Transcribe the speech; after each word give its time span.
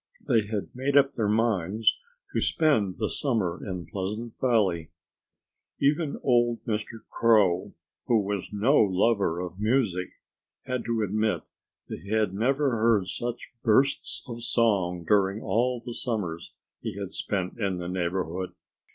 They 0.27 0.47
had 0.47 0.69
made 0.73 0.97
up 0.97 1.13
their 1.13 1.27
minds 1.29 1.99
to 2.33 2.41
spend 2.41 2.97
the 2.97 3.07
summer 3.07 3.63
in 3.63 3.85
Pleasant 3.85 4.33
Valley. 4.41 4.89
Even 5.79 6.17
old 6.23 6.65
Mr. 6.65 7.05
Crow, 7.07 7.75
who 8.07 8.19
was 8.23 8.51
no 8.51 8.77
lover 8.77 9.39
of 9.39 9.59
music, 9.59 10.07
had 10.65 10.83
to 10.85 11.03
admit 11.03 11.43
that 11.87 11.99
he 11.99 12.09
had 12.09 12.33
never 12.33 12.71
heard 12.71 13.09
such 13.09 13.51
bursts 13.61 14.23
of 14.27 14.43
song 14.43 15.05
during 15.07 15.39
all 15.39 15.79
the 15.79 15.93
summers 15.93 16.51
he 16.79 16.97
had 16.97 17.13
spent 17.13 17.59
in 17.59 17.77
the 17.77 17.87
neighborhood. 17.87 18.53